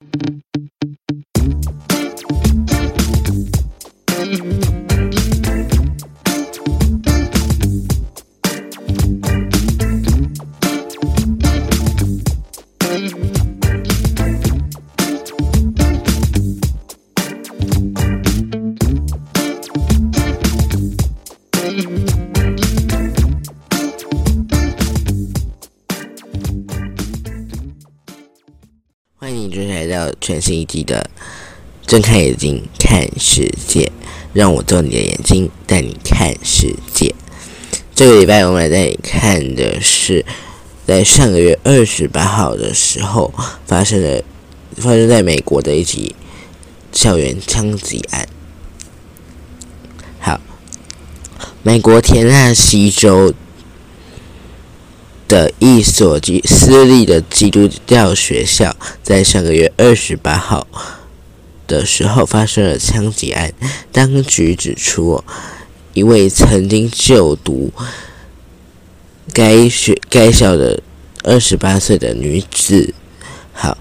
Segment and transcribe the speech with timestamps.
[0.00, 0.45] 欢
[30.26, 31.08] 全新一季的
[31.88, 33.84] 《睁开眼睛看世界》，
[34.32, 37.14] 让我做你的眼睛，带你看世界。
[37.94, 40.24] 这个礼拜我们来带你看的是，
[40.84, 43.32] 在上个月二十八号的时候
[43.66, 44.24] 发生的，
[44.78, 46.16] 发生在美国的一起
[46.90, 48.28] 校园枪击案。
[50.18, 50.40] 好，
[51.62, 53.32] 美国田纳西州。
[55.28, 60.66] 的一所基私立的基督教学校，在上个月二十八号
[61.66, 63.52] 的时候发生了枪击案。
[63.90, 65.22] 当局指出，
[65.94, 67.72] 一位曾经就读
[69.32, 70.80] 该学该校的
[71.24, 72.94] 二十八岁的女子，
[73.52, 73.76] 好，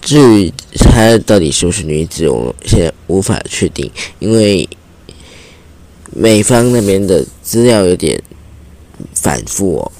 [0.00, 4.66] 至于她到底是不是女子，我们现在无法确定，因为
[6.16, 8.22] 美方那边的资料有点
[9.12, 9.92] 反复哦。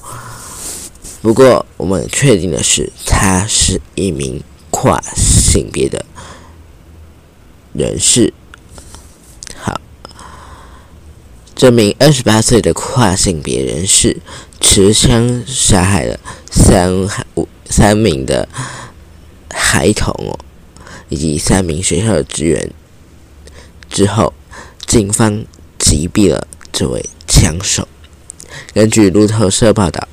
[1.25, 6.05] 不过，我们确定的是，他是一名跨性别的
[7.73, 8.35] 人士。
[9.57, 9.81] 好，
[11.55, 14.19] 这名二十八岁的跨性别人士
[14.61, 16.93] 持枪杀害了三
[17.37, 18.47] 五三名的
[19.49, 20.39] 孩童哦，
[21.09, 22.71] 以及三名学校的职员。
[23.89, 24.35] 之后，
[24.85, 25.43] 警方
[25.79, 27.89] 击毙了这位枪手。
[28.75, 30.07] 根据路透社报道。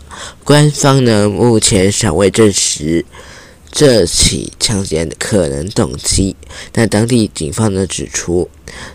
[0.43, 3.05] 官方呢，目前尚未证实
[3.71, 6.35] 这起枪击案的可能动机，
[6.71, 8.49] 但当地警方呢指出，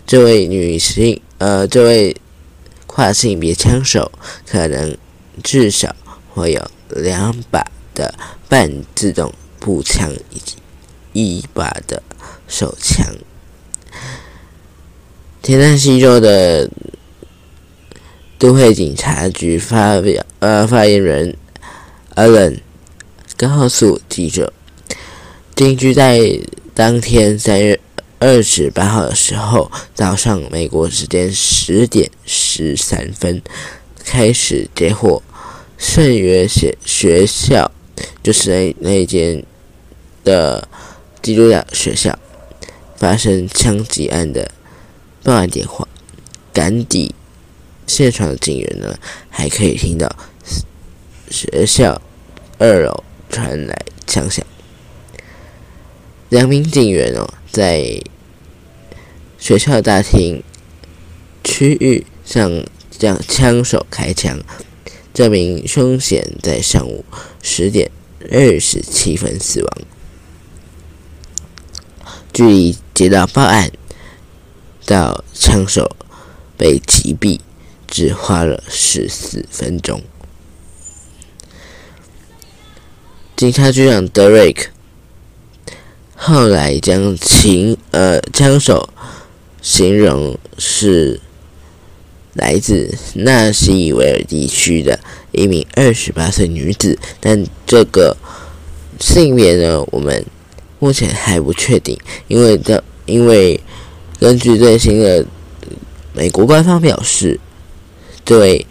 [0.05, 2.15] 这位女性，呃，这位
[2.85, 4.11] 跨性别枪手
[4.45, 4.97] 可能
[5.43, 5.95] 至少
[6.33, 8.13] 会有两把的
[8.47, 10.55] 半自动步枪以及
[11.13, 12.03] 一把的
[12.47, 13.05] 手枪。
[15.41, 16.69] 田纳西州的。
[18.39, 21.35] 都会警察局发表呃发言人
[22.15, 22.59] Allen
[23.35, 24.53] 告诉记者，
[25.55, 26.39] 定居在
[26.75, 27.79] 当天三月
[28.19, 33.41] 二十八号的时候早上美国时间十点十三分
[34.05, 35.21] 开始接获
[35.77, 37.71] 圣约学学校，
[38.21, 39.43] 就是那那间
[40.23, 40.67] 的
[41.23, 42.17] 基督教学校
[42.95, 44.51] 发生枪击案的
[45.23, 45.87] 报案电话，
[46.53, 47.15] 赶抵。
[47.87, 48.99] 现场的警员呢，
[49.29, 50.13] 还可以听到
[51.31, 51.99] 学校
[52.59, 53.75] 二楼传来
[54.05, 54.45] 枪响。
[56.29, 58.01] 两名警员哦，在
[59.39, 60.43] 学校大厅
[61.43, 64.39] 区域向将枪手开枪。
[65.13, 67.03] 这名凶嫌在上午
[67.41, 67.89] 十点
[68.31, 69.77] 二十七分死亡。
[72.31, 73.71] 距离接到报案
[74.85, 75.95] 到枪手
[76.55, 77.39] 被击毙。
[77.87, 80.01] 只花了十四分钟。
[83.35, 84.69] 警察局长德瑞克
[86.15, 88.89] 后来将情呃枪手
[89.61, 91.21] 形容是
[92.33, 94.99] 来自纳西维尔地区的
[95.31, 98.17] 一名二十八岁女子，但这个
[98.99, 100.25] 性别呢，我们
[100.79, 103.59] 目前还不确定，因为的因为
[104.19, 105.25] 根据最新的
[106.13, 107.39] 美国官方表示。
[108.27, 108.67] 对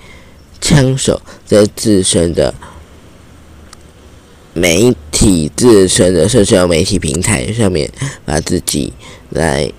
[0.60, 2.54] 枪手在自身的
[4.52, 7.90] 媒体、自身的社交媒体平台上面，
[8.26, 8.92] 把自己
[9.30, 9.72] 来，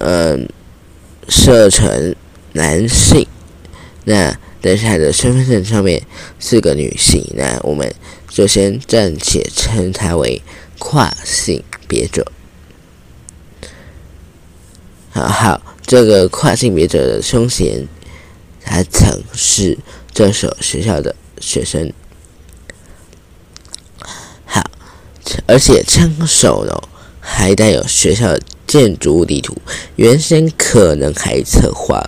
[0.00, 0.46] 嗯，
[1.28, 2.14] 设成
[2.52, 3.26] 男性。
[4.04, 6.02] 那但是他的身份证上面
[6.38, 7.24] 是个女性。
[7.34, 7.90] 那我们
[8.28, 10.42] 就先暂且称他为
[10.78, 12.30] 跨性别者。
[15.10, 15.62] 好好。
[15.88, 17.88] 这个跨性别者的凶嫌，
[18.62, 19.78] 他曾是
[20.12, 21.90] 这所学校的学生。
[24.44, 24.70] 好，
[25.46, 26.78] 而且枪手呢，
[27.20, 29.56] 还带有学校的建筑物地图，
[29.96, 32.06] 原先可能还策划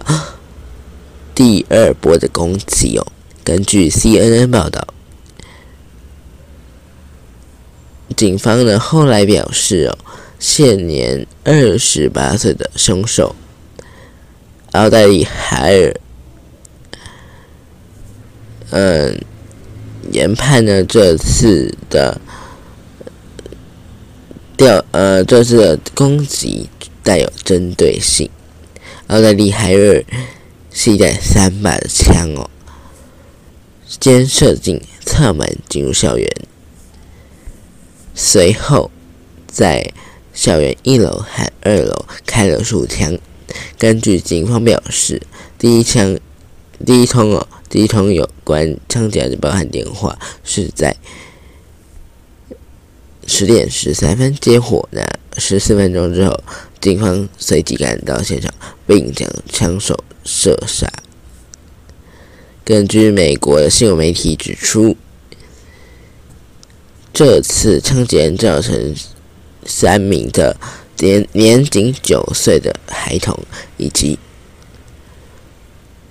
[1.35, 3.07] 第二波的攻击哦。
[3.43, 4.89] 根据 CNN 报道，
[8.15, 9.97] 警方呢后来表示哦，
[10.39, 13.35] 现年二十八岁的凶手。
[14.73, 15.95] 奥黛丽·海尔，
[18.71, 19.21] 嗯，
[20.13, 22.21] 研判呢这次的
[24.57, 26.69] 调呃，这次的攻击
[27.03, 28.31] 带有针对性。
[29.09, 30.05] 奥黛丽·海尔
[30.71, 32.49] 携带三把枪哦，
[33.85, 36.31] 先射进侧门进入校园，
[38.15, 38.89] 随后
[39.49, 39.93] 在
[40.33, 43.19] 校园一楼和二楼开了数枪。
[43.79, 45.21] 根据警方表示，
[45.59, 46.19] 第一枪
[46.85, 50.97] 第一通哦，第一通有关枪击案的报案电话是在。
[53.27, 55.07] 十点十三分接火，那
[55.37, 56.43] 十四分钟之后，
[56.81, 58.53] 警方随即赶到现场，
[58.89, 60.91] 并将枪手射杀。
[62.65, 64.97] 根据美国的新闻媒体指出，
[67.13, 68.97] 这次枪击案造成
[69.65, 70.57] 三名的
[71.01, 73.37] 年年仅九岁的孩童
[73.79, 74.19] 以及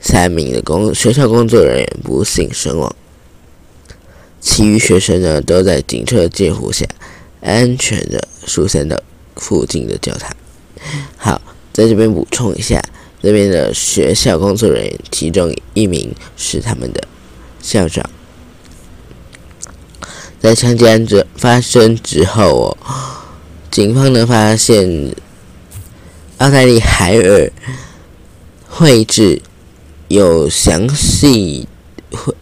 [0.01, 2.95] 三名的工学校工作人员不幸身亡。
[4.41, 6.85] 其余学生呢，都在警车的监护下，
[7.41, 8.97] 安全的疏散到
[9.35, 10.35] 附近的教堂。
[11.17, 11.41] 好，
[11.73, 12.81] 在这边补充一下，
[13.21, 17.03] 这边的学校工作人员，其中一名是他们的
[17.61, 18.09] 校长。
[20.39, 21.05] 在枪击案
[21.35, 22.77] 发生之后哦，
[23.71, 25.15] 警方呢发现，
[26.37, 27.51] 奥黛丽·海尔
[28.67, 29.41] 绘制
[30.07, 31.67] 有详细
[32.11, 32.33] 绘。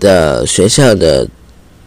[0.00, 1.28] 的学校的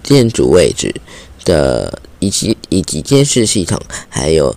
[0.01, 0.95] 建筑位置
[1.43, 3.77] 的以及以及监视系统，
[4.07, 4.55] 还有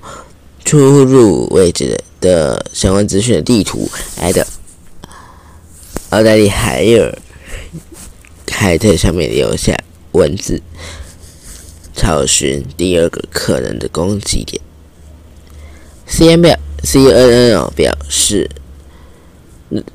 [0.64, 4.46] 出入位置的相关资讯的地图来的。
[6.10, 7.18] 奥黛丽·海尔
[8.52, 9.76] 还在上面留下
[10.12, 10.62] 文字，
[11.94, 14.62] 查询第二个可能的攻击点。
[16.06, 18.50] C N 表 C N N 表示，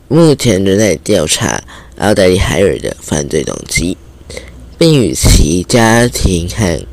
[0.07, 1.63] 目前仍在调查。
[1.97, 3.97] 奥黛丽·海尔的犯罪动机，
[4.77, 6.85] 并与其家庭和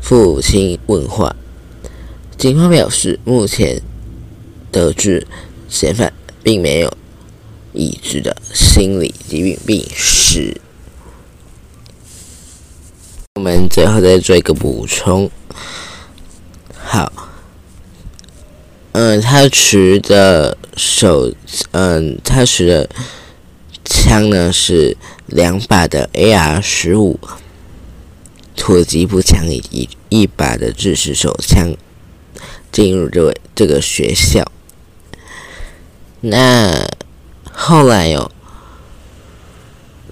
[0.00, 1.34] 父亲问话。
[2.38, 3.82] 警方表示，目前
[4.70, 5.26] 得知
[5.68, 6.12] 嫌犯
[6.44, 6.96] 并没有
[7.72, 10.60] 已知的心理疾病病史。
[13.36, 15.30] 我们最后再做一个补充。
[16.84, 17.10] 好，
[18.92, 21.32] 嗯，他持的手，
[21.70, 22.88] 嗯，他持的。
[23.84, 24.96] 枪呢是
[25.26, 27.18] 两把的 AR 十五
[28.56, 31.74] 突击步枪以及一把的制式手枪
[32.70, 34.50] 进入这位这个学校。
[36.20, 36.86] 那
[37.50, 38.30] 后来有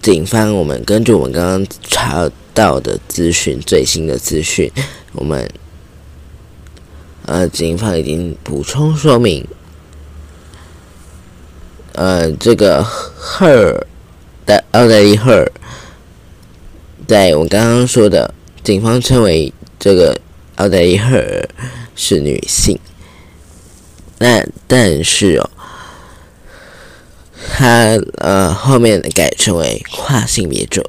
[0.02, 2.28] 警方，我们根据我们刚刚查
[2.60, 4.70] 到的资讯，最新的资讯，
[5.14, 5.50] 我们
[7.24, 9.46] 呃警方已经补充说明。
[11.92, 12.84] 呃，这个
[13.18, 13.82] her
[14.44, 15.52] 的奥黛丽·赫尔，
[17.08, 20.20] 在我刚刚说的，警方称为这个
[20.56, 21.48] 奥黛丽·赫尔
[21.96, 22.78] 是女性。
[24.18, 25.50] 那但是哦，
[27.54, 30.84] 她呃后面改称为跨性别者。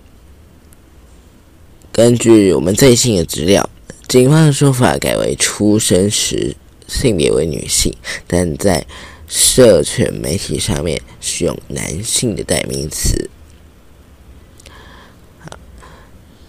[1.91, 3.69] 根据我们最新的资料，
[4.07, 6.55] 警方的说法改为出生时
[6.88, 7.95] 性别为女性，
[8.27, 8.85] 但在。
[9.33, 13.29] 社群媒体上面使用男性的代名词。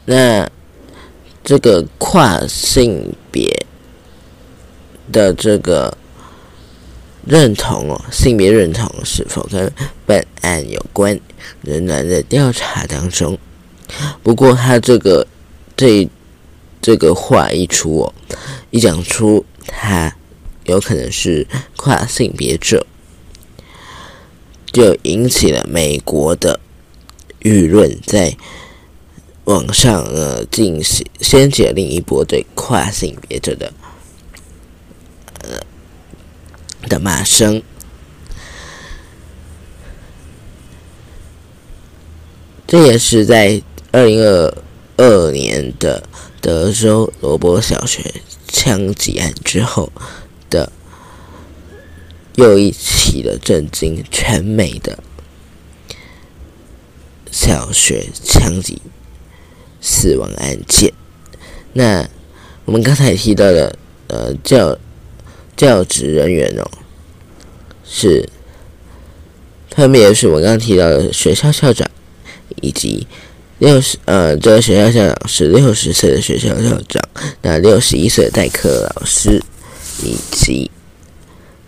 [0.04, 0.50] 那
[1.44, 3.48] 这个跨性别
[5.12, 5.96] 的这个
[7.24, 9.72] 认同哦，性别认同是否跟
[10.04, 11.16] 本案有关，
[11.60, 13.38] 仍然在调查当中。
[14.24, 15.24] 不过他这个
[15.82, 16.08] 这
[16.80, 18.14] 这个话一出哦，
[18.70, 20.14] 一讲出他。
[20.66, 21.44] 有可能是
[21.76, 22.86] 跨性别者，
[24.72, 26.60] 就引起了美国的
[27.40, 28.36] 舆论在
[29.42, 33.72] 网上呃进行掀起了另一波对跨性别者的
[35.40, 35.58] 呃
[36.88, 37.60] 的骂声。
[42.68, 43.60] 这也是在
[43.90, 44.56] 二零二
[44.96, 46.02] 二年的
[46.40, 48.14] 德州罗伯小学
[48.48, 49.92] 枪击案之后。
[50.50, 50.70] 的
[52.34, 55.02] 又一起的震惊全美的
[57.30, 58.82] 小学枪击
[59.80, 60.92] 死亡案件。
[61.72, 62.06] 那
[62.66, 64.78] 我们刚才提到的呃教
[65.56, 66.70] 教职人员哦，
[67.82, 68.28] 是
[69.70, 71.90] 分别是我刚刚提到的学校校长，
[72.60, 73.06] 以及
[73.62, 77.00] 六十呃这个学校校长是六十岁的学校校长，
[77.42, 79.40] 那六十一岁的代课老师。
[80.04, 80.68] 以及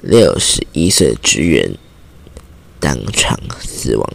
[0.01, 1.71] 六十一岁职员
[2.81, 4.13] 当场死亡，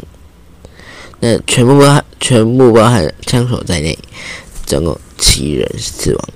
[1.22, 3.98] 那全部包含全部包含枪手在内，
[4.66, 6.30] 总共七人死亡。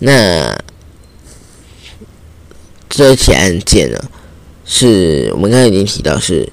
[0.00, 0.58] 那
[2.88, 4.10] 这起案件呢，
[4.64, 6.50] 是我们刚才已经提到是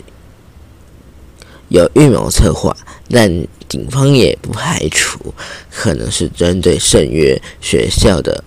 [1.69, 2.75] 有预谋策划，
[3.09, 3.29] 但
[3.67, 5.33] 警方也不排除
[5.71, 8.43] 可能是针对圣约学校的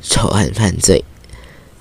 [0.00, 1.04] 仇恨犯罪。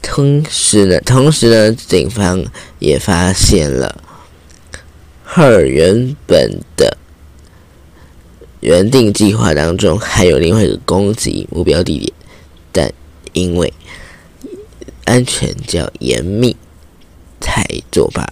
[0.01, 2.43] 同时呢，同时呢，警方
[2.79, 4.03] 也发现了
[5.23, 6.97] 赫尔原本的
[8.59, 12.13] 原定计划当中还有另外一个攻击目标地点，
[12.71, 12.93] 但
[13.33, 13.73] 因为
[15.05, 16.55] 安全较严密，
[17.39, 18.27] 才作罢。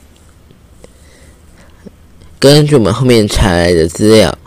[2.40, 4.38] 根据我们后面查来的资料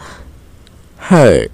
[1.08, 1.48] ，，Her。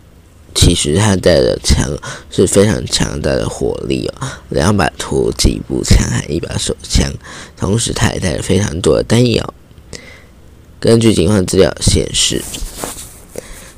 [0.55, 1.89] 其实他带的枪
[2.33, 7.13] 是非常强大的火力哦，两把突击步枪和一把手枪，
[7.57, 9.55] 同时他还带了非常多的弹药。
[10.81, 12.43] 根据警方资料显示，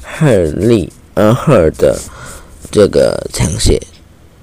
[0.02, 2.00] 赫尔利呃赫尔的
[2.70, 3.78] 这个枪械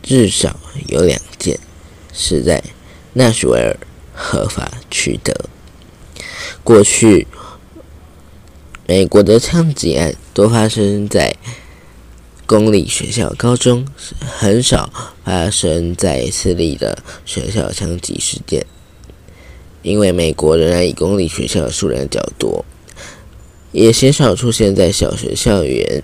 [0.03, 1.59] 至少有两件
[2.13, 2.63] 是在
[3.13, 3.75] 纳什维尔
[4.13, 5.49] 合法取得。
[6.63, 7.25] 过去
[8.87, 11.35] 美国的枪击案多发生在。
[12.45, 13.85] 公立学校、高中
[14.21, 14.89] 很少
[15.25, 18.65] 发生在私立的学校枪击事件，
[19.81, 22.63] 因为美国仍然以公立学校数量较多，
[23.73, 26.01] 也鲜少出现在小学校园。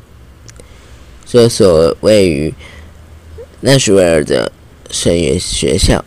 [1.25, 2.53] 这所位于
[3.61, 4.51] 纳什维尔的
[4.91, 6.03] 圣约学校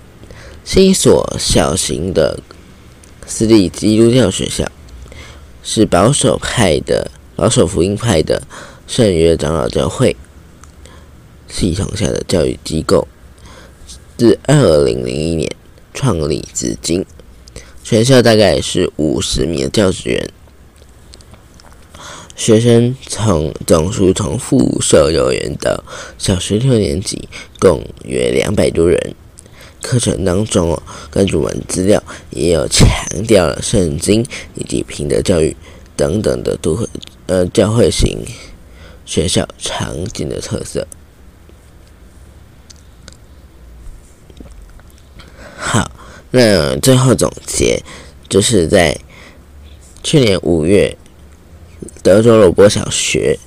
[0.66, 2.38] 是一所小型的
[3.26, 4.71] 私立基督教学校，
[5.68, 8.40] 是保守派的保守福音派的
[8.87, 10.14] 圣约长老教会。
[11.49, 13.08] 系统下的教育机构，
[14.16, 15.50] 自二零零一年
[15.92, 17.04] 创立至今，
[17.82, 20.30] 全校大概是五十名的教职员，
[22.37, 25.82] 学生从总数从附设幼儿园到
[26.16, 29.16] 小学六年级，共约两百多人。
[29.86, 32.88] 课程当中哦，根据我们资料，也有强
[33.28, 34.26] 调了圣经
[34.56, 35.56] 以及品德教育
[35.94, 36.88] 等等的都会
[37.26, 38.26] 呃教会型
[39.04, 40.84] 学校常见的特色。
[45.56, 45.88] 好，
[46.32, 47.80] 那最后总结，
[48.28, 48.98] 就是在
[50.02, 50.96] 去年五月
[52.02, 53.38] 德州罗伯小学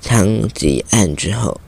[0.00, 1.60] 枪击案之后，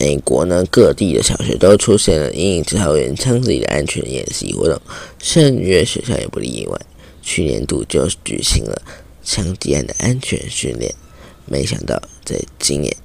[0.00, 4.80] 美国呢各地的小学都出现了因校园枪击的安全演习活动，
[5.22, 6.80] 圣约学校也不例外。
[7.20, 8.80] 去年度就举行了
[9.22, 10.90] 枪击案的安全训练，
[11.44, 12.96] 没想到在今年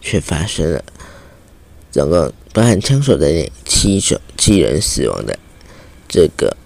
[0.00, 0.84] 却发生了。
[1.92, 5.38] 总共包含枪手在内七手七人死亡的
[6.08, 6.56] 这个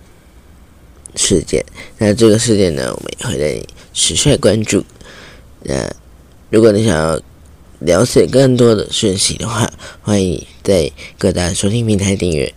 [1.17, 1.63] 事件，
[1.99, 4.83] 那这个事件呢，我们也会在持续关注。
[5.65, 5.87] 那
[6.49, 7.21] 如果你想要
[7.81, 9.71] 了解更多的讯息的话，
[10.03, 12.55] 欢迎在各大收听平台订阅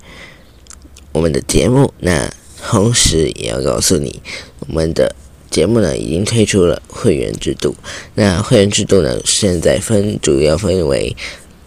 [1.12, 1.94] 我们的节目。
[2.00, 4.22] 那同时也要告诉你，
[4.60, 5.14] 我们的
[5.52, 7.76] 节目呢已经推出了会员制度。
[8.16, 11.16] 那会员制度呢，现在分主要分为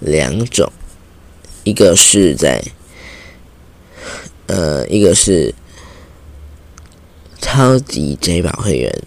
[0.00, 0.72] 两种。
[1.64, 2.64] 一个是在，
[4.46, 5.54] 呃，一个是
[7.40, 9.02] 超级 J 宝会员，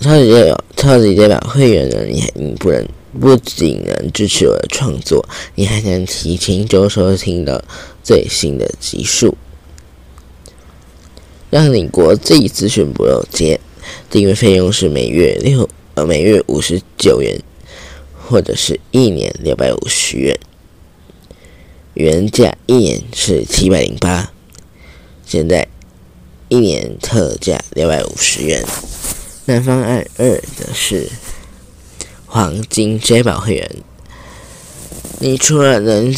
[0.00, 2.88] 超级 J 宝超级代表会员呢，你你不能
[3.20, 7.62] 不仅能支持我的创作，你还能提前就收听到
[8.02, 9.36] 最新的集数，
[11.50, 13.60] 让你国际资讯不漏接。
[14.08, 17.38] 订阅费用是每月六呃每月五十九元。
[18.30, 20.38] 或者是一年六百五十元，
[21.94, 24.30] 原价一年是七百零八，
[25.24, 25.66] 现在
[26.50, 28.62] 一年特价六百五十元。
[29.50, 30.28] 那方案二
[30.58, 31.08] 的是
[32.26, 33.76] 黄金 J 宝会员，
[35.20, 36.14] 你除了能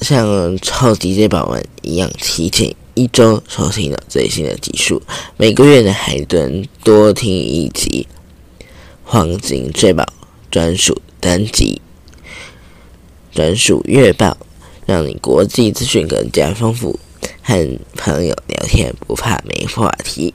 [0.00, 5.00] 像超级 J 宝们一样提前一周收听到最新的集数，
[5.36, 8.08] 每个月呢还能多听一集
[9.04, 10.04] 黄金 J 宝
[10.50, 11.00] 专属。
[11.20, 11.80] 单集
[13.30, 14.36] 专属月报，
[14.86, 16.98] 让你国际资讯更加丰富，
[17.44, 20.34] 和朋友聊天不怕没话题。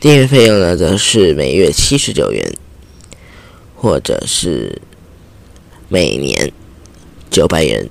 [0.00, 2.52] 订阅费用呢，则是每月七十九元，
[3.74, 4.80] 或者是
[5.88, 6.52] 每年
[7.30, 7.88] 九百元。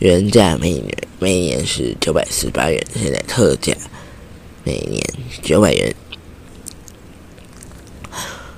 [0.00, 0.86] 原价每年
[1.18, 3.74] 每年是九百四十八元，现在特价
[4.64, 5.02] 每年
[5.42, 5.94] 九百元。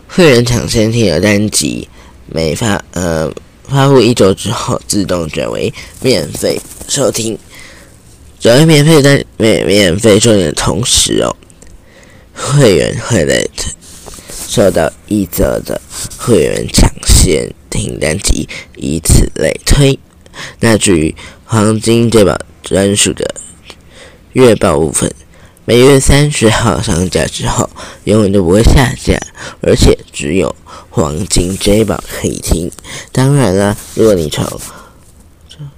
[0.07, 1.89] 会员抢先听的单集，
[2.27, 3.33] 每发呃
[3.65, 7.37] 发布一周之后，自动转为免费收听。
[8.39, 11.37] 转为免费单免免费收听的同时哦，
[12.35, 13.49] 会员会在
[14.49, 15.81] 受到一则的
[16.19, 19.99] 会员抢先订单及以此类推。
[20.61, 23.35] 那至于黄金这宝专属的
[24.33, 25.15] 月报部分，
[25.65, 27.69] 每月三十号上架之后，
[28.05, 29.19] 永远都不会下架，
[29.61, 30.55] 而且只有
[30.91, 32.71] 黄金 J 宝可以听。
[33.13, 34.45] 当然了，如果你从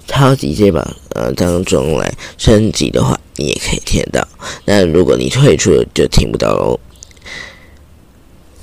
[0.06, 4.26] 超级 J 宝呃当中来升级的话，你也可以听到。
[4.64, 6.78] 那如果你退出了，就听不到喽。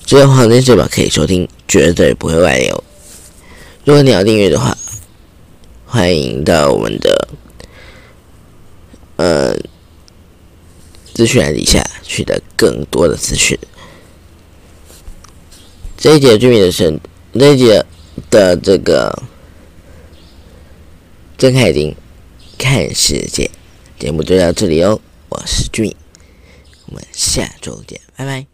[0.06, 2.84] 只有黄金 J 宝可以收听，绝对不会外流。
[3.86, 4.78] 如果你要订阅的话，
[5.86, 7.28] 欢迎到我们的
[9.16, 9.56] 呃
[11.14, 13.58] 资讯栏底下取得更多的资讯。
[15.98, 17.00] 这一节居民的生，
[17.34, 17.86] 这一节
[18.30, 19.24] 的这个
[21.42, 21.96] 睁开眼睛
[22.56, 23.50] 看世界
[23.98, 25.92] 节目就到这里哦，我是俊，
[26.86, 28.51] 我们下周见，拜拜。